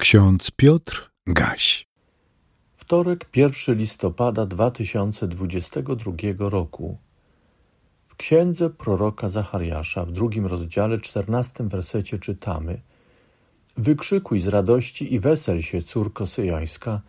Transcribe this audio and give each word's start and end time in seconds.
Ksiądz 0.00 0.50
Piotr 0.50 1.10
Gaś. 1.26 1.86
Wtorek, 2.76 3.28
1 3.36 3.76
listopada 3.76 4.46
2022 4.46 6.12
roku. 6.38 6.98
W 8.08 8.16
księdze 8.16 8.70
proroka 8.70 9.28
Zachariasza 9.28 10.04
w 10.04 10.10
drugim 10.10 10.46
rozdziale, 10.46 11.00
czternastym 11.00 11.68
wersecie 11.68 12.18
czytamy: 12.18 12.80
Wykrzykuj 13.76 14.40
z 14.40 14.48
radości 14.48 15.14
i 15.14 15.20
wesel 15.20 15.62
się, 15.62 15.82
córko 15.82 16.26
syjońska, 16.26 17.00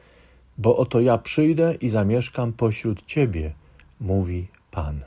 bo 0.57 0.77
oto 0.77 0.99
ja 0.99 1.17
przyjdę 1.17 1.75
i 1.75 1.89
zamieszkam 1.89 2.53
pośród 2.53 3.05
ciebie, 3.05 3.53
mówi 3.99 4.47
Pan. 4.71 5.03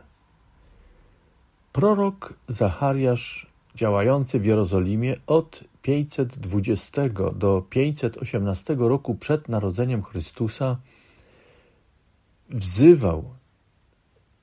Prorok 1.73 2.35
Zachariasz, 2.46 3.54
działający 3.75 4.41
w 4.41 4.45
Jerozolimie 4.45 5.17
od 5.27 5.65
520 5.83 7.03
do 7.35 7.63
518 7.71 8.77
roku 8.79 9.15
przed 9.15 9.49
narodzeniem 9.49 10.03
Chrystusa 10.03 10.77
wzywał 12.51 13.25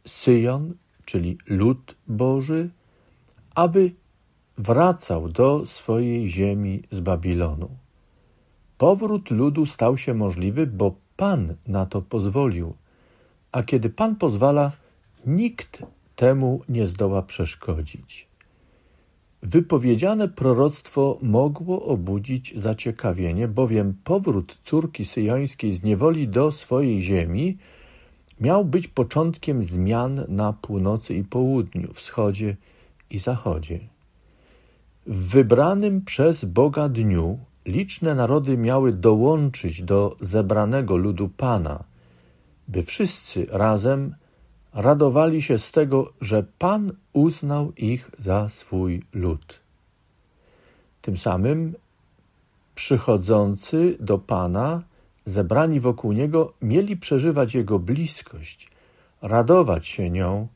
Syjon, 0.08 0.73
czyli 1.05 1.38
lud 1.48 1.95
Boży, 2.08 2.70
aby 3.55 3.91
wracał 4.58 5.30
do 5.30 5.66
swojej 5.66 6.27
ziemi 6.27 6.84
z 6.91 7.00
Babilonu. 7.00 7.70
Powrót 8.77 9.30
ludu 9.30 9.66
stał 9.66 9.98
się 9.98 10.13
możliwy, 10.13 10.67
bo 10.67 10.95
Pan 11.17 11.55
na 11.67 11.86
to 11.86 12.02
pozwolił, 12.02 12.73
a 13.52 13.63
kiedy 13.63 13.89
Pan 13.89 14.16
pozwala, 14.16 14.72
nikt 15.25 15.84
temu 16.16 16.61
nie 16.70 16.88
zdoła 16.88 17.22
przeszkodzić. 17.22 18.30
Wypowiedziane 19.44 20.27
proroctwo 20.27 21.18
mogło 21.22 21.86
obudzić 21.86 22.54
zaciekawienie, 22.58 23.48
bowiem 23.48 23.94
powrót 24.04 24.59
córki 24.64 25.05
syjońskiej 25.05 25.72
z 25.72 25.84
niewoli 25.84 26.27
do 26.27 26.52
swojej 26.52 27.02
ziemi 27.02 27.58
miał 28.39 28.66
być 28.66 28.88
początkiem 28.88 29.61
zmian 29.61 30.25
na 30.28 30.53
północy 30.53 31.16
i 31.16 31.23
południu, 31.23 31.94
wschodzie 31.94 32.58
i 33.09 33.20
zachodzie. 33.20 33.80
W 35.08 35.30
wybranym 35.30 36.02
przez 36.02 36.45
Boga 36.45 36.89
dniu 36.89 37.39
liczne 37.66 38.16
narody 38.16 38.58
miały 38.58 38.94
dołączyć 38.94 39.83
do 39.83 40.16
zebranego 40.20 40.98
ludu 40.98 41.30
Pana, 41.38 41.83
by 42.67 42.83
wszyscy 42.83 43.45
razem 43.50 44.16
radowali 44.73 45.41
się 45.41 45.59
z 45.59 45.72
tego, 45.72 46.14
że 46.22 46.44
Pan 46.58 46.91
uznał 47.14 47.72
ich 47.72 48.11
za 48.17 48.50
swój 48.50 49.03
lud. 49.14 49.59
Tym 51.02 51.17
samym 51.17 51.75
przychodzący 52.75 53.97
do 53.99 54.17
Pana, 54.17 54.83
zebrani 55.25 55.80
wokół 55.80 56.14
Niego, 56.14 56.53
mieli 56.61 56.97
przeżywać 56.97 57.55
Jego 57.55 57.80
bliskość, 57.80 58.69
radować 59.22 59.88
się 59.88 60.09
nią 60.09 60.47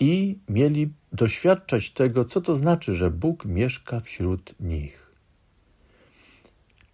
i 0.00 0.38
mieli 0.48 0.92
doświadczać 1.12 1.90
tego, 1.90 2.24
co 2.24 2.40
to 2.40 2.56
znaczy, 2.56 2.94
że 2.94 3.10
Bóg 3.10 3.44
mieszka 3.44 4.00
wśród 4.00 4.54
nich. 4.60 5.10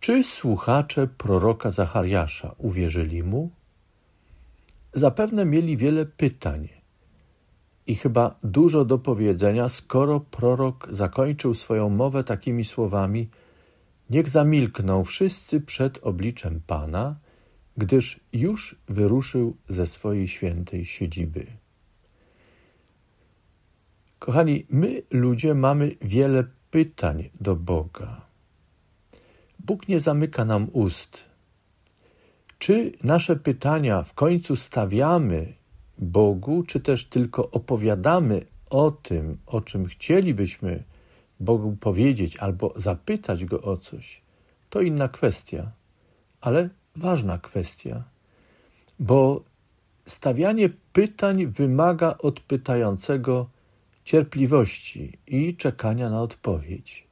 Czy 0.01 0.25
słuchacze 0.25 1.09
proroka 1.19 1.71
Zachariasza 1.71 2.55
uwierzyli 2.59 3.23
mu? 3.23 3.51
Zapewne 4.97 5.45
mieli 5.45 5.77
wiele 5.77 6.07
pytań 6.07 6.69
i 7.87 7.95
chyba 7.95 8.39
dużo 8.43 8.85
do 8.85 8.99
powiedzenia, 8.99 9.69
skoro 9.69 10.21
prorok 10.21 10.89
zakończył 10.91 11.55
swoją 11.55 11.89
mowę 11.89 12.25
takimi 12.25 12.65
słowami: 12.65 13.29
Niech 14.11 14.29
zamilkną 14.29 15.05
wszyscy 15.05 15.61
przed 15.61 15.99
obliczem 16.03 16.61
Pana, 16.67 17.17
gdyż 17.77 18.21
już 18.33 18.77
wyruszył 18.89 19.57
ze 19.69 19.87
swojej 19.87 20.29
świętej 20.29 20.85
siedziby. 20.85 21.47
Kochani, 24.19 24.67
my 24.71 25.03
ludzie 25.11 25.55
mamy 25.55 25.97
wiele 26.01 26.45
pytań 26.71 27.31
do 27.41 27.57
Boga. 27.57 28.27
Bóg 29.59 29.89
nie 29.89 30.01
zamyka 30.01 30.45
nam 30.45 30.69
ust 30.73 31.36
czy 32.59 32.93
nasze 33.05 33.37
pytania 33.37 34.03
w 34.03 34.15
końcu 34.15 34.57
stawiamy 34.57 35.53
Bogu, 35.99 36.63
czy 36.63 36.81
też 36.81 37.07
tylko 37.07 37.51
opowiadamy 37.51 38.47
o 38.71 38.91
tym, 38.91 39.39
o 39.47 39.61
czym 39.61 39.87
chcielibyśmy 39.87 40.83
Bogu 41.41 41.77
powiedzieć 41.81 42.37
albo 42.37 42.73
zapytać 42.77 43.45
Go 43.45 43.63
o 43.63 43.77
coś, 43.77 44.21
to 44.71 44.81
inna 44.81 45.09
kwestia, 45.09 45.71
ale 46.41 46.69
ważna 46.97 47.39
kwestia, 47.39 48.05
bo 48.99 49.45
stawianie 50.07 50.69
pytań 50.93 51.47
wymaga 51.47 52.15
od 52.19 52.41
pytającego 52.41 53.49
cierpliwości 54.05 55.19
i 55.27 55.57
czekania 55.57 56.11
na 56.11 56.23
odpowiedź. 56.23 57.07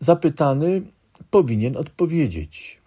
Zapytany 0.00 0.82
powinien 1.30 1.76
odpowiedzieć. 1.76 2.78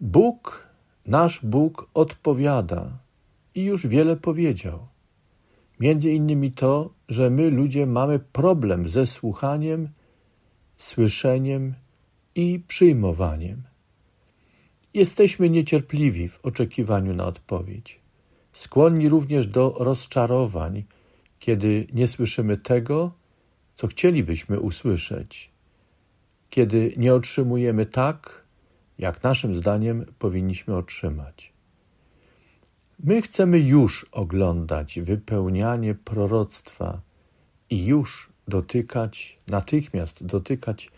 Bóg, 0.00 0.68
nasz 1.06 1.40
Bóg 1.44 1.90
odpowiada 1.94 2.98
i 3.54 3.64
już 3.64 3.86
wiele 3.86 4.16
powiedział. 4.16 4.86
Między 5.80 6.12
innymi 6.12 6.52
to, 6.52 6.94
że 7.08 7.30
my 7.30 7.50
ludzie 7.50 7.86
mamy 7.86 8.18
problem 8.18 8.88
ze 8.88 9.06
słuchaniem, 9.06 9.88
słyszeniem 10.76 11.74
i 12.34 12.60
przyjmowaniem. 12.68 13.62
Jesteśmy 14.94 15.50
niecierpliwi 15.50 16.28
w 16.28 16.44
oczekiwaniu 16.44 17.14
na 17.14 17.24
odpowiedź. 17.24 18.00
Skłonni 18.52 19.08
również 19.08 19.46
do 19.46 19.74
rozczarowań, 19.78 20.84
kiedy 21.38 21.86
nie 21.92 22.06
słyszymy 22.06 22.56
tego, 22.56 23.12
co 23.74 23.86
chcielibyśmy 23.86 24.60
usłyszeć, 24.60 25.50
kiedy 26.50 26.94
nie 26.96 27.14
otrzymujemy 27.14 27.86
tak, 27.86 28.47
jak 28.98 29.22
naszym 29.22 29.54
zdaniem 29.54 30.06
powinniśmy 30.18 30.76
otrzymać. 30.76 31.52
My 33.04 33.22
chcemy 33.22 33.58
już 33.60 34.06
oglądać 34.12 35.00
wypełnianie 35.00 35.94
proroctwa 35.94 37.00
i 37.70 37.86
już 37.86 38.30
dotykać, 38.48 39.38
natychmiast 39.46 40.26
dotykać 40.26 40.90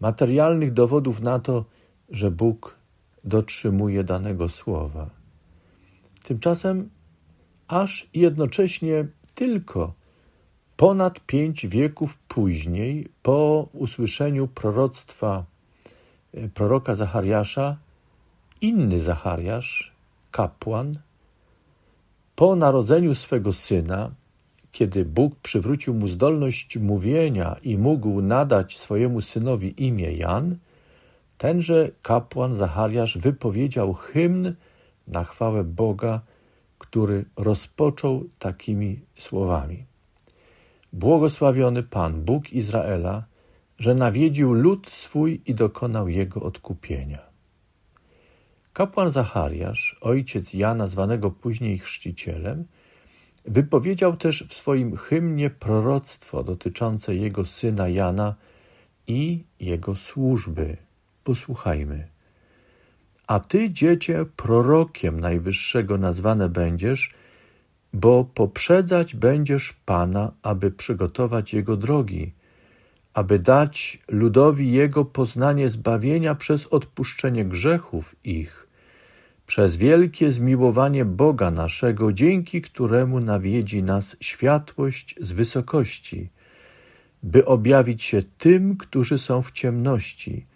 materialnych 0.00 0.72
dowodów 0.72 1.20
na 1.20 1.38
to, 1.38 1.64
że 2.10 2.30
Bóg 2.30 2.76
dotrzymuje 3.24 4.04
danego 4.04 4.48
słowa. 4.48 5.10
Tymczasem 6.22 6.90
aż 7.68 8.08
jednocześnie 8.14 9.06
tylko 9.34 9.94
ponad 10.76 11.20
pięć 11.20 11.66
wieków 11.66 12.18
później, 12.18 13.08
po 13.22 13.68
usłyszeniu 13.72 14.48
proroctwa 14.48 15.44
proroka 16.54 16.94
Zachariasza, 16.94 17.76
inny 18.60 19.00
Zachariasz, 19.00 19.92
kapłan, 20.30 20.98
po 22.36 22.56
narodzeniu 22.56 23.14
swego 23.14 23.52
syna, 23.52 24.10
kiedy 24.72 25.04
Bóg 25.04 25.34
przywrócił 25.36 25.94
mu 25.94 26.08
zdolność 26.08 26.78
mówienia 26.78 27.56
i 27.62 27.78
mógł 27.78 28.22
nadać 28.22 28.78
swojemu 28.78 29.20
synowi 29.20 29.84
imię 29.86 30.12
Jan, 30.12 30.56
tenże 31.38 31.90
kapłan 32.02 32.54
Zachariasz 32.54 33.18
wypowiedział 33.18 33.92
hymn 33.92 34.54
na 35.08 35.24
chwałę 35.24 35.64
Boga, 35.64 36.20
który 36.78 37.24
rozpoczął 37.36 38.24
takimi 38.38 39.00
słowami. 39.18 39.84
Błogosławiony 40.92 41.82
Pan, 41.82 42.22
Bóg 42.22 42.52
Izraela, 42.52 43.24
że 43.78 43.94
nawiedził 43.94 44.52
lud 44.52 44.90
swój 44.90 45.42
i 45.46 45.54
dokonał 45.54 46.08
jego 46.08 46.42
odkupienia. 46.42 47.18
Kapłan 48.72 49.10
Zachariasz, 49.10 49.96
ojciec 50.00 50.54
Jana, 50.54 50.86
zwanego 50.86 51.30
później 51.30 51.78
chrzcicielem, 51.78 52.64
wypowiedział 53.44 54.16
też 54.16 54.44
w 54.48 54.54
swoim 54.54 54.96
hymnie 54.96 55.50
proroctwo 55.50 56.44
dotyczące 56.44 57.14
jego 57.14 57.44
syna 57.44 57.88
Jana 57.88 58.34
i 59.06 59.44
jego 59.60 59.94
służby. 59.94 60.76
Posłuchajmy. 61.24 62.08
A 63.26 63.40
ty, 63.40 63.70
dziecię, 63.70 64.26
prorokiem 64.36 65.20
Najwyższego 65.20 65.98
nazwane 65.98 66.48
będziesz, 66.48 67.14
bo 67.92 68.24
poprzedzać 68.24 69.14
będziesz 69.14 69.72
Pana, 69.72 70.32
aby 70.42 70.70
przygotować 70.70 71.54
Jego 71.54 71.76
drogi, 71.76 72.32
aby 73.14 73.38
dać 73.38 73.98
ludowi 74.08 74.72
Jego 74.72 75.04
poznanie 75.04 75.68
zbawienia 75.68 76.34
przez 76.34 76.66
odpuszczenie 76.66 77.44
grzechów 77.44 78.16
ich, 78.24 78.66
przez 79.46 79.76
wielkie 79.76 80.30
zmiłowanie 80.30 81.04
Boga 81.04 81.50
naszego, 81.50 82.12
dzięki 82.12 82.62
któremu 82.62 83.20
nawiedzi 83.20 83.82
nas 83.82 84.16
światłość 84.20 85.14
z 85.20 85.32
wysokości, 85.32 86.30
by 87.22 87.46
objawić 87.46 88.02
się 88.02 88.22
tym, 88.38 88.76
którzy 88.76 89.18
są 89.18 89.42
w 89.42 89.52
ciemności 89.52 90.46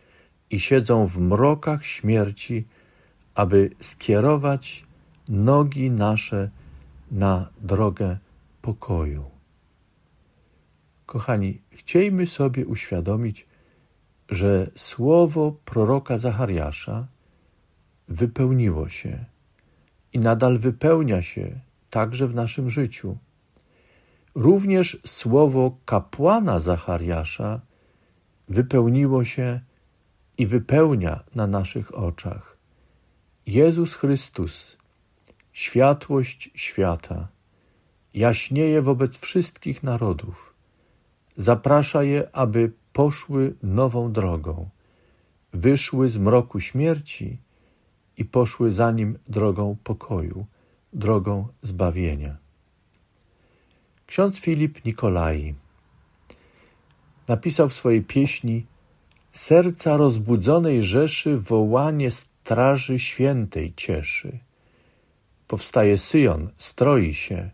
i 0.50 0.60
siedzą 0.60 1.06
w 1.06 1.18
mrokach 1.18 1.84
śmierci, 1.84 2.64
aby 3.34 3.70
skierować 3.80 4.86
nogi 5.28 5.90
nasze 5.90 6.50
na 7.10 7.48
drogę 7.60 8.18
pokoju. 8.62 9.37
Kochani, 11.08 11.60
chciejmy 11.72 12.26
sobie 12.26 12.66
uświadomić, 12.66 13.46
że 14.28 14.70
słowo 14.74 15.56
proroka 15.64 16.18
Zachariasza 16.18 17.06
wypełniło 18.08 18.88
się 18.88 19.24
i 20.12 20.18
nadal 20.18 20.58
wypełnia 20.58 21.22
się 21.22 21.60
także 21.90 22.26
w 22.26 22.34
naszym 22.34 22.70
życiu. 22.70 23.18
Również 24.34 24.98
słowo 25.06 25.76
kapłana 25.84 26.58
Zachariasza 26.58 27.60
wypełniło 28.48 29.24
się 29.24 29.60
i 30.38 30.46
wypełnia 30.46 31.24
na 31.34 31.46
naszych 31.46 31.98
oczach. 31.98 32.56
Jezus 33.46 33.94
Chrystus, 33.94 34.76
światłość 35.52 36.50
świata, 36.54 37.28
jaśnieje 38.14 38.82
wobec 38.82 39.16
wszystkich 39.16 39.82
narodów. 39.82 40.47
Zaprasza 41.38 42.02
je, 42.02 42.28
aby 42.32 42.72
poszły 42.92 43.54
nową 43.62 44.12
drogą, 44.12 44.68
wyszły 45.52 46.08
z 46.08 46.18
mroku 46.18 46.60
śmierci 46.60 47.38
i 48.16 48.24
poszły 48.24 48.72
za 48.72 48.90
nim 48.90 49.18
drogą 49.28 49.76
pokoju, 49.84 50.46
drogą 50.92 51.48
zbawienia. 51.62 52.36
Ksiądz 54.06 54.38
Filip 54.40 54.84
Nikolai 54.84 55.54
napisał 57.28 57.68
w 57.68 57.74
swojej 57.74 58.02
pieśni 58.02 58.66
Serca 59.32 59.96
rozbudzonej 59.96 60.82
Rzeszy 60.82 61.38
wołanie 61.38 62.10
Straży 62.10 62.98
Świętej 62.98 63.74
cieszy. 63.76 64.38
Powstaje 65.48 65.98
Syjon, 65.98 66.50
stroi 66.56 67.14
się. 67.14 67.50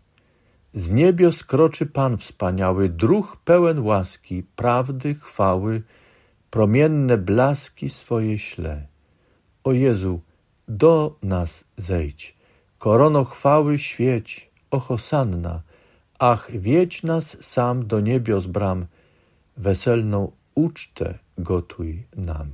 Z 0.75 0.89
niebios 0.89 1.43
kroczy 1.43 1.85
Pan 1.85 2.17
wspaniały, 2.17 2.89
druh 2.89 3.37
pełen 3.45 3.79
łaski, 3.79 4.43
prawdy, 4.55 5.15
chwały, 5.15 5.81
promienne 6.49 7.17
blaski 7.17 7.89
swoje 7.89 8.39
śle. 8.39 8.87
O 9.63 9.71
Jezu, 9.71 10.21
do 10.67 11.15
nas 11.23 11.65
zejdź, 11.77 12.35
korono 12.79 13.25
chwały 13.25 13.79
świeć, 13.79 14.51
o 14.71 14.79
Hosanna, 14.79 15.61
ach, 16.19 16.51
wiedź 16.51 17.03
nas 17.03 17.37
sam 17.41 17.87
do 17.87 17.99
niebios 17.99 18.47
bram, 18.47 18.85
weselną 19.57 20.31
ucztę 20.55 21.19
gotuj 21.37 22.03
nam. 22.15 22.51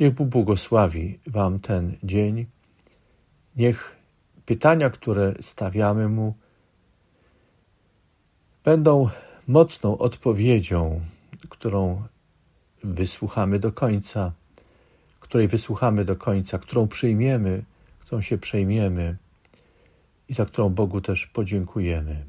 Niech 0.00 0.14
Bóg 0.14 0.28
błogosławi 0.28 1.18
Wam 1.26 1.60
ten 1.60 1.96
dzień. 2.02 2.46
Niech 3.56 3.93
pytania, 4.46 4.90
które 4.90 5.34
stawiamy 5.40 6.08
Mu, 6.08 6.34
będą 8.64 9.08
mocną 9.48 9.98
odpowiedzią, 9.98 11.00
którą 11.48 12.02
wysłuchamy 12.84 13.58
do 13.58 13.72
końca, 13.72 14.32
której 15.20 15.48
wysłuchamy 15.48 16.04
do 16.04 16.16
końca, 16.16 16.58
którą 16.58 16.88
przyjmiemy, 16.88 17.62
którą 18.00 18.20
się 18.20 18.38
przejmiemy 18.38 19.16
i 20.28 20.34
za 20.34 20.46
którą 20.46 20.68
Bogu 20.68 21.00
też 21.00 21.26
podziękujemy. 21.26 22.24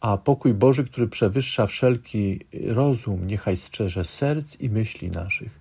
A 0.00 0.16
pokój 0.16 0.54
Boży, 0.54 0.84
który 0.84 1.08
przewyższa 1.08 1.66
wszelki 1.66 2.40
rozum, 2.68 3.26
niechaj 3.26 3.56
strzeże 3.56 4.04
serc 4.04 4.60
i 4.60 4.70
myśli 4.70 5.10
naszych. 5.10 5.60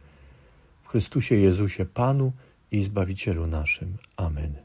W 0.81 0.87
Chrystusie 0.87 1.35
Jezusie 1.35 1.85
Panu 1.85 2.31
i 2.71 2.83
Zbawicielu 2.83 3.47
naszym. 3.47 3.97
Amen. 4.17 4.61